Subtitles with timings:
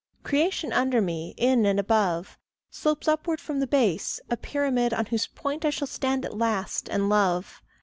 [0.23, 2.39] Creation under me, in, and above,
[2.71, 6.89] Slopes upward from the base, a pyramid, On whose point I shall stand at last,
[6.89, 7.61] and love.